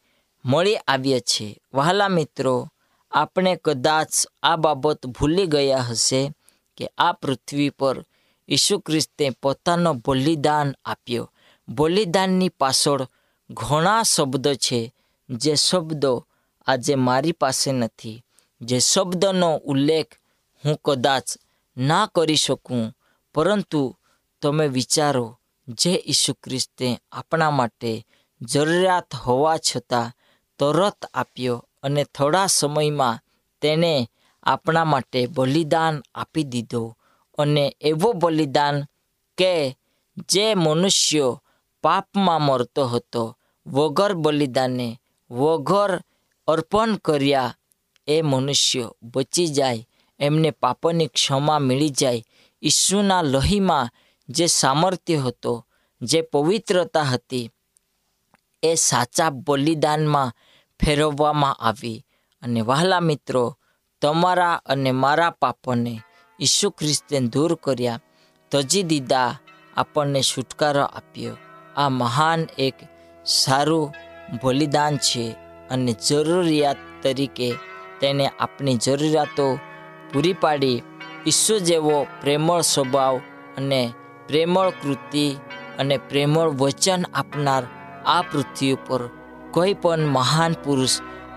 મળી 0.47 0.77
આવ્યા 0.77 1.19
છે. 1.19 1.59
વહાલા 1.75 2.09
મિત્રો, 2.09 2.69
આપણે 3.13 3.57
કદાચ 3.57 4.09
આ 4.43 4.57
બાબત 4.57 5.07
ભૂલી 5.07 5.47
ગયા 5.47 5.79
હશે 5.79 6.33
કે 6.77 6.91
આ 6.99 7.13
પૃથ્વી 7.13 7.71
પર 7.71 8.05
ઈસુ 8.49 8.79
ખ્રિસ્તે 8.79 9.31
પોતાનો 9.31 9.95
બલિદાન 9.95 10.75
આપ્યો. 10.85 11.33
બલિદાનની 11.69 12.49
પાછળ 12.49 13.07
ઘણા 13.51 14.03
શબ્દો 14.03 14.55
છે 14.55 14.95
જે 15.31 15.55
શબ્દો 15.55 16.27
આજે 16.67 16.95
મારી 16.95 17.33
પાસે 17.33 17.73
નથી. 17.73 18.23
જે 18.61 18.79
શબ્દનો 18.79 19.61
ઉલ્લેખ 19.65 20.15
હું 20.65 20.81
કદાચ 20.85 21.25
ના 21.77 22.11
કરી 22.15 22.37
શકું, 22.37 22.97
પરંતુ 23.35 23.97
તમે 24.43 24.67
વિચારો, 24.69 25.39
જે 25.69 26.05
ઈસુ 26.07 26.35
ખ્રિસ્તે 26.35 27.01
આપણા 27.13 27.51
માટે 27.51 28.07
જરૂરિયાત 28.41 29.15
હોવા 29.15 29.57
છતાં 29.57 30.13
તરત 30.59 31.05
આપ્યો 31.15 31.65
અને 31.83 32.05
થોડા 32.05 32.47
સમયમાં 32.47 33.21
તેને 33.61 34.11
આપણા 34.43 34.85
માટે 34.85 35.27
બલિદાન 35.27 36.03
આપી 36.15 36.43
દીધો 36.43 36.97
અને 37.39 37.77
એવો 37.81 38.13
બલિદાન 38.13 38.85
કે 39.39 39.77
જે 40.29 40.55
મનુષ્ય 40.55 41.37
પાપમાં 41.83 42.43
મરતો 42.43 42.87
હતો, 42.87 43.37
વગર 43.67 44.15
બલિદાને 44.15 45.01
વગર 45.31 46.01
અર્પણ 46.47 46.97
કર્યા, 46.97 47.55
એ 48.07 48.23
મનુષ્ય 48.23 48.91
બચી 49.03 49.47
જાય, 49.47 49.89
એમને 50.19 50.51
પાપની 50.51 51.07
ક્ષમા 51.07 51.59
મળી 51.59 51.89
જાય. 51.89 52.25
ઈસુના 52.63 53.23
લોહીમાં 53.23 53.91
જે 54.29 54.47
સામર્થ્ય 54.47 55.17
હતો, 55.17 55.67
જે 56.03 56.23
પવિત્રતા 56.23 57.03
હતી, 57.03 57.51
એ 58.63 58.75
સાચા 58.75 59.31
બલિદાનમાં 59.31 60.33
ફેરવવામાં 60.85 61.55
આવી. 61.55 62.05
અને 62.43 62.61
વહાલા 62.61 63.01
મિત્રો, 63.01 63.59
તમારા 64.03 64.55
અને 64.55 64.93
મારા 64.93 65.31
પાપોને 65.31 66.01
ઈસુ 66.41 66.71
ખ્રિસ્તે 66.71 67.21
દૂર 67.21 67.55
કર્યા. 67.55 68.01
તજી 68.51 68.83
દીદા, 68.83 69.37
આપણને 69.77 70.23
છુટકારો 70.23 70.83
આપ્યો. 70.83 71.37
આ 71.77 71.89
મહાન 71.89 72.47
એક 72.59 72.75
સારું 73.25 73.93
બલિદાન 74.43 74.97
છે 74.97 75.33
અને 75.71 75.93
જરૂરિયાત 75.93 76.77
તરીકે 77.03 77.55
તેને 78.01 78.29
આપણી 78.29 78.77
જરૂરિયાતો 78.77 79.59
પૂરી 80.13 80.33
પાડી. 80.33 80.83
ઈસુ 81.27 81.59
જેવો 81.59 82.07
પ્રેમળ 82.21 82.61
સ્વભાવ 82.61 83.17
અને 83.57 83.93
પ્રેમળ 84.29 84.71
કૃતિ 84.71 85.37
અને 85.79 85.99
પ્રેમળ 85.99 86.49
વચન 86.49 87.05
આપનાર 87.15 87.65
આ 88.07 88.23
પૃથ્વી 88.23 88.73
ઉપર 88.73 89.01
કોઈ 89.57 89.75
પણ 89.75 90.03
મહાન 90.17 90.55
પુરુષ 90.65 90.95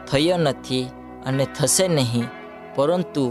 થયો 0.08 0.38
નથી 0.38 0.92
અને 1.28 1.46
થશે 1.56 1.86
નહીં, 1.88 2.28
પરંતુ 2.76 3.26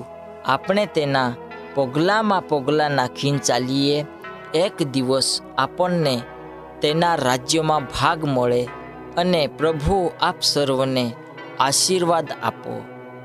આપણે 0.44 0.84
તેના 0.94 1.36
પગલામાં 1.74 2.46
પગલાં 2.48 2.96
નાખીને 2.98 3.44
ચાલીએ, 3.46 3.96
એક 4.54 4.76
દિવસ 4.92 5.28
આપણને 5.58 6.14
તેના 6.80 7.16
રાજ્યમાં 7.16 7.88
ભાગ 7.92 8.20
મળે 8.24 8.62
અને 9.16 9.42
પ્રભુ 9.58 9.96
આપ 10.20 10.38
સર્વને 10.42 11.04
આશીર્વાદ 11.60 12.28
આપો. 12.48 12.72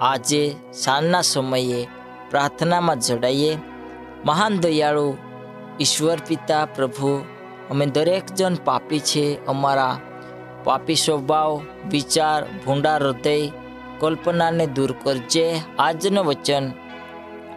આજે 0.01 0.41
સાંજના 0.83 1.29
સમયે 1.31 1.81
પ્રાર્થનામાં 2.29 3.03
જડાઈએ. 3.05 3.51
મહાન 4.25 4.55
દયાળુ, 4.63 5.07
ઈશ્વર 5.79 6.19
પિતા, 6.27 6.65
પ્રભુ, 6.75 7.11
અમે 7.71 7.85
દરેક 7.85 8.25
જણ 8.37 8.55
પાપી 8.65 9.05
છે 9.09 9.25
અમારા 9.45 10.01
પાપી 10.63 10.95
સ્વભાવ, 10.95 11.61
વિચાર, 11.89 12.43
ભૂંડા 12.65 12.95
હૃદય, 12.95 13.47
કલ્પનાને 13.99 14.65
દૂર 14.67 14.95
કરજે 15.03 15.55
આજનું 15.79 16.25
વચન. 16.25 16.71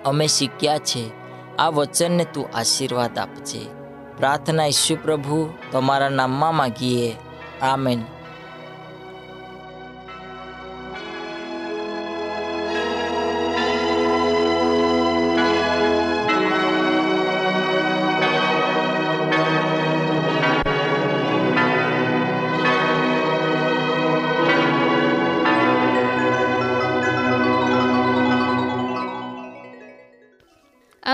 અમે 0.05 0.27
શીખ્યા 0.27 0.79
છે, 0.79 1.11
આ 1.57 1.69
વચનને 1.69 2.25
તું 2.25 2.49
આશીર્વાદ 2.55 3.19
આપજે. 3.19 3.61
પ્રાર્થના 4.17 4.67
ઈશુ 4.67 4.97
પ્રભુ, 5.03 5.55
તમારા 5.73 6.09
નામમાં 6.09 6.55
માગીએ. 6.55 7.17
આમેન. 7.63 8.05